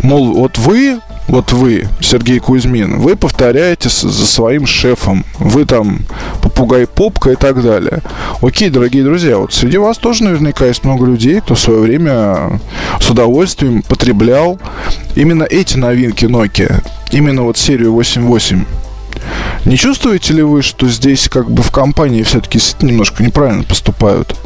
Мол, 0.00 0.32
вот 0.32 0.56
вы 0.56 1.00
вот 1.28 1.52
вы, 1.52 1.88
Сергей 2.00 2.38
Кузьмин, 2.38 2.98
вы 2.98 3.16
повторяете 3.16 3.88
за 3.88 4.26
своим 4.26 4.66
шефом, 4.66 5.24
вы 5.38 5.64
там 5.64 6.00
попугай 6.42 6.86
попка 6.86 7.30
и 7.30 7.36
так 7.36 7.62
далее. 7.62 8.02
Окей, 8.42 8.70
дорогие 8.70 9.02
друзья, 9.02 9.38
вот 9.38 9.52
среди 9.52 9.78
вас 9.78 9.98
тоже 9.98 10.24
наверняка 10.24 10.66
есть 10.66 10.84
много 10.84 11.06
людей, 11.06 11.40
кто 11.40 11.54
в 11.54 11.60
свое 11.60 11.80
время 11.80 12.60
с 13.00 13.10
удовольствием 13.10 13.82
потреблял 13.82 14.58
именно 15.14 15.42
эти 15.42 15.76
новинки 15.76 16.26
Nokia, 16.26 16.82
именно 17.10 17.42
вот 17.42 17.58
серию 17.58 17.92
8.8. 17.92 18.64
Не 19.64 19.76
чувствуете 19.76 20.34
ли 20.34 20.42
вы, 20.42 20.62
что 20.62 20.86
здесь 20.88 21.28
как 21.28 21.50
бы 21.50 21.62
в 21.62 21.72
компании 21.72 22.22
все-таки 22.22 22.60
немножко 22.80 23.24
неправильно 23.24 23.64
поступают? 23.64 24.36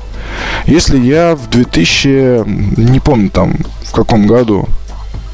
Если 0.66 0.98
я 0.98 1.36
в 1.36 1.50
2000, 1.50 2.44
не 2.80 3.00
помню 3.00 3.30
там 3.30 3.56
в 3.82 3.92
каком 3.92 4.26
году, 4.26 4.68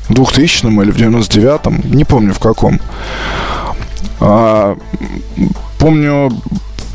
2000 0.09 0.67
или 0.67 0.91
в 0.91 0.97
99-м, 0.97 1.83
не 1.91 2.05
помню 2.05 2.33
в 2.33 2.38
каком. 2.38 2.81
А, 4.21 4.77
помню, 5.79 6.31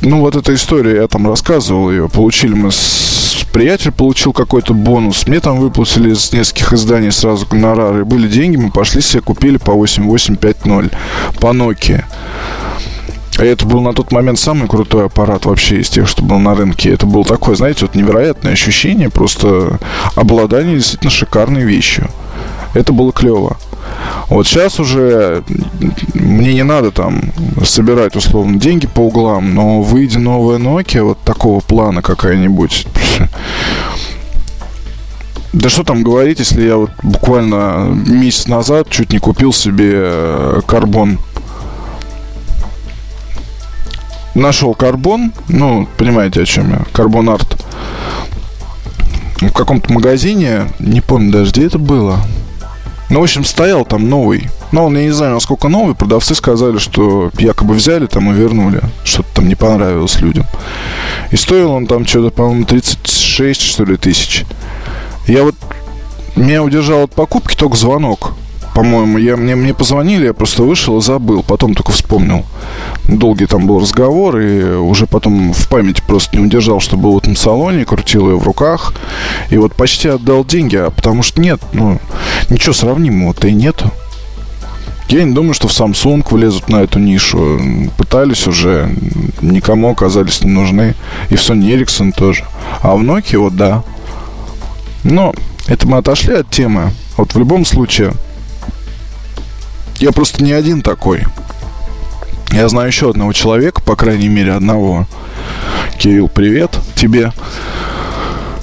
ну 0.02 0.19
вот 0.19 0.36
эта 0.36 0.54
история, 0.54 0.95
я 0.95 1.08
там 1.08 1.28
рассказывал 1.28 1.91
ее, 1.91 2.10
получили 2.10 2.54
мы 2.54 2.71
с 2.71 3.45
приятель 3.52 3.91
получил 3.91 4.34
какой-то 4.34 4.74
бонус. 4.74 5.28
Мне 5.28 5.39
там 5.39 5.60
выплатили 5.60 6.12
из 6.12 6.32
нескольких 6.32 6.74
изданий 6.74 7.12
сразу 7.12 7.45
гонорары. 7.45 8.06
Были 8.06 8.28
деньги, 8.28 8.56
мы 8.56 8.71
пошли 8.71 9.02
себе 9.02 9.21
купили 9.21 9.58
по 9.58 9.74
8850 9.74 10.91
по 11.39 11.47
Nokia. 11.47 12.06
И 13.39 13.43
это 13.43 13.65
был 13.65 13.82
на 13.82 13.93
тот 13.93 14.12
момент 14.12 14.39
самый 14.39 14.67
крутой 14.67 15.06
аппарат 15.06 15.45
вообще 15.45 15.80
из 15.80 15.89
тех, 15.89 16.08
что 16.08 16.24
был 16.24 16.39
на 16.39 16.54
рынке. 16.54 16.91
Это 16.91 17.06
было 17.06 17.24
такое, 17.24 17.56
знаете, 17.56 17.86
вот 17.86 17.95
невероятное 17.95 18.54
ощущение, 18.54 19.10
просто 19.10 19.80
обладание 20.15 20.76
действительно 20.76 21.12
шикарной 21.12 21.63
вещью. 21.63 22.10
Это 22.73 22.93
было 22.93 23.12
клево. 23.12 23.57
Вот 24.27 24.47
сейчас 24.47 24.79
уже 24.79 25.43
мне 26.13 26.53
не 26.53 26.63
надо 26.63 26.91
там 26.91 27.34
собирать 27.65 28.15
условно 28.15 28.60
деньги 28.60 28.88
по 28.88 29.01
углам, 29.01 29.53
но 29.53 29.81
выйдя 29.81 30.19
новая 30.19 30.57
Nokia 30.57 31.03
вот 31.03 31.19
такого 31.19 31.60
плана 31.60 32.01
какая-нибудь, 32.01 32.88
да 35.53 35.69
что 35.69 35.84
там 35.84 36.01
говорить, 36.03 36.39
если 36.39 36.65
я 36.65 36.77
вот 36.77 36.91
буквально 37.03 37.89
месяц 38.07 38.47
назад 38.47 38.89
чуть 38.89 39.12
не 39.12 39.19
купил 39.19 39.51
себе 39.51 39.91
э, 39.93 40.62
карбон. 40.65 41.19
Нашел 44.34 44.73
карбон, 44.73 45.34
ну, 45.49 45.89
понимаете, 45.97 46.43
о 46.43 46.45
чем 46.45 46.71
я, 46.71 46.86
карбон 46.93 47.29
арт. 47.29 47.62
В 49.41 49.51
каком-то 49.51 49.91
магазине, 49.91 50.67
не 50.79 51.01
помню 51.01 51.34
даже, 51.34 51.51
где 51.51 51.65
это 51.65 51.79
было. 51.79 52.21
Ну, 53.12 53.19
в 53.19 53.24
общем, 53.24 53.43
стоял 53.43 53.84
там 53.84 54.10
новый. 54.10 54.50
Но 54.71 54.86
он, 54.86 54.97
я 54.97 55.04
не 55.04 55.12
знаю, 55.12 55.34
насколько 55.34 55.67
новый. 55.67 55.95
Продавцы 55.95 56.34
сказали, 56.34 56.78
что 56.78 57.30
якобы 57.38 57.74
взяли 57.74 58.06
там 58.06 58.32
и 58.32 58.34
вернули. 58.34 58.82
Что-то 59.04 59.28
там 59.36 59.50
не 59.50 59.56
понравилось 59.56 60.21
людям. 60.21 60.45
И 61.30 61.36
стоил 61.36 61.74
он 61.74 61.88
там 61.88 62.08
что-то, 62.08 62.32
по-моему, 62.32 62.63
36, 62.63 63.62
что 63.62 63.84
ли, 63.84 63.97
тысяч. 63.97 64.45
Я 65.28 65.43
вот... 65.43 65.56
Меня 66.38 66.63
удержал 66.63 67.04
от 67.04 67.13
покупки 67.13 67.54
только 67.58 67.76
звонок 67.76 68.32
по-моему, 68.73 69.17
я, 69.17 69.36
мне, 69.38 69.55
мне 69.55 69.73
позвонили, 69.73 70.25
я 70.25 70.34
просто 70.34 70.63
вышел 70.63 70.97
и 70.97 71.01
забыл, 71.01 71.43
потом 71.43 71.73
только 71.73 71.91
вспомнил. 71.91 72.45
Долгий 73.07 73.45
там 73.45 73.67
был 73.67 73.79
разговор, 73.79 74.39
и 74.39 74.75
уже 74.75 75.07
потом 75.07 75.53
в 75.53 75.67
памяти 75.67 76.01
просто 76.05 76.38
не 76.38 76.43
удержал, 76.43 76.79
что 76.79 76.97
был 76.97 77.13
в 77.13 77.17
этом 77.17 77.36
салоне, 77.36 77.86
крутил 77.86 78.29
ее 78.29 78.38
в 78.38 78.43
руках, 78.43 78.93
и 79.49 79.57
вот 79.57 79.75
почти 79.75 80.07
отдал 80.07 80.45
деньги, 80.45 80.77
а 80.77 80.89
потому 80.89 81.21
что 81.23 81.41
нет, 81.41 81.60
ну, 81.73 81.99
ничего 82.49 82.73
сравнимого-то 82.73 83.47
и 83.47 83.53
нету. 83.53 83.91
Я 85.10 85.25
не 85.25 85.34
думаю, 85.34 85.53
что 85.53 85.67
в 85.67 85.71
Samsung 85.71 86.25
влезут 86.31 86.69
на 86.69 86.77
эту 86.84 86.97
нишу. 86.97 87.60
Пытались 87.97 88.47
уже, 88.47 88.89
никому 89.41 89.91
оказались 89.91 90.41
не 90.41 90.49
нужны. 90.49 90.95
И 91.29 91.36
в 91.36 91.41
Sony 91.41 91.75
Ericsson 91.75 92.13
тоже. 92.13 92.45
А 92.81 92.95
в 92.95 93.01
Nokia 93.01 93.39
вот 93.39 93.57
да. 93.57 93.84
Но 95.03 95.34
это 95.67 95.86
мы 95.86 95.97
отошли 95.97 96.36
от 96.36 96.49
темы. 96.49 96.91
Вот 97.17 97.34
в 97.34 97.38
любом 97.38 97.65
случае, 97.65 98.13
я 100.01 100.11
просто 100.11 100.43
не 100.43 100.51
один 100.51 100.81
такой. 100.81 101.23
Я 102.51 102.67
знаю 102.67 102.87
еще 102.87 103.11
одного 103.11 103.33
человека, 103.33 103.81
по 103.81 103.95
крайней 103.95 104.29
мере 104.29 104.53
одного. 104.53 105.05
Кирилл, 105.99 106.27
привет 106.27 106.75
тебе. 106.95 107.31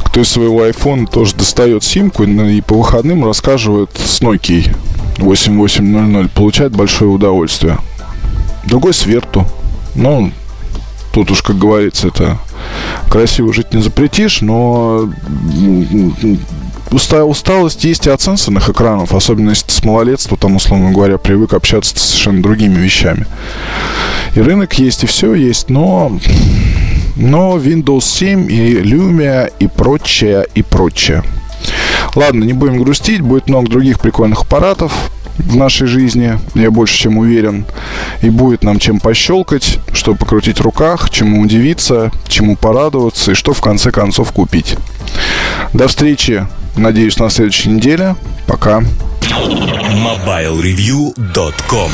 Кто 0.05 0.21
из 0.21 0.29
своего 0.29 0.67
iPhone 0.67 1.09
тоже 1.09 1.37
достает 1.37 1.85
симку 1.85 2.25
и 2.25 2.61
по 2.61 2.75
выходным 2.75 3.25
рассказывает 3.25 3.91
с 3.95 4.21
Nokia 4.21 4.77
8800. 5.19 6.31
Получает 6.33 6.73
большое 6.73 7.11
удовольствие. 7.11 7.79
Другой 8.67 8.93
с 8.93 9.07
Верту. 9.07 9.47
Ну, 9.95 10.33
тут 11.13 11.31
уж, 11.31 11.43
как 11.43 11.57
говорится, 11.57 12.09
это 12.09 12.39
красиво 13.09 13.55
жить 13.55 13.73
не 13.73 13.81
запретишь, 13.81 14.41
но 14.41 15.09
уста, 16.91 17.25
усталость 17.25 17.85
есть 17.85 18.07
и 18.07 18.11
от 18.11 18.21
сенсорных 18.21 18.69
экранов, 18.69 19.15
особенно 19.15 19.51
если 19.51 19.67
ты 19.67 19.73
с 19.73 19.85
малолетства, 19.85 20.37
там, 20.37 20.57
условно 20.57 20.91
говоря, 20.91 21.19
привык 21.19 21.55
общаться 21.55 21.99
с 21.99 22.03
совершенно 22.03 22.43
другими 22.43 22.79
вещами. 22.79 23.27
И 24.35 24.41
рынок 24.41 24.75
есть, 24.75 25.05
и 25.05 25.07
все 25.07 25.35
есть, 25.35 25.71
но, 25.71 26.19
но 27.17 27.57
Windows 27.57 28.03
7 28.03 28.51
и 28.51 28.75
Lumia 28.81 29.53
и 29.59 29.67
прочее, 29.67 30.47
и 30.55 30.63
прочее. 30.63 31.23
Ладно, 32.15 32.45
не 32.45 32.53
будем 32.53 32.83
грустить, 32.83 33.21
будет 33.21 33.49
много 33.49 33.69
других 33.69 34.01
прикольных 34.01 34.43
аппаратов 34.43 34.93
в 35.39 35.57
нашей 35.57 35.87
жизни, 35.87 36.39
я 36.55 36.71
больше 36.71 36.99
чем 36.99 37.19
уверен. 37.19 37.65
И 38.23 38.31
будет 38.31 38.65
нам 38.65 38.79
чем 38.79 39.01
пощелкать, 39.01 39.79
что 39.93 40.15
покрутить 40.15 40.59
в 40.59 40.63
руках, 40.63 41.11
чему 41.11 41.43
удивиться, 41.43 42.11
чему 42.27 42.57
порадоваться 42.57 43.33
и 43.33 43.35
что 43.35 43.53
в 43.53 43.61
конце 43.61 43.91
концов 43.93 44.33
купить. 44.33 44.77
До 45.73 45.89
встречи 45.89 46.47
Надеюсь, 46.79 47.19
на 47.19 47.29
следующей 47.29 47.71
неделе. 47.71 48.15
Пока. 48.47 48.85
MobileReview.com 49.29 51.91